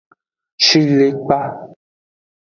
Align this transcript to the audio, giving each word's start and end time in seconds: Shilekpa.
Shilekpa. 0.65 1.39